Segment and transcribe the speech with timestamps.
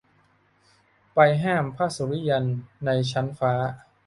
[1.13, 2.45] ไปห้ามพระสุริยัน
[2.85, 3.53] ในชั้นฟ้า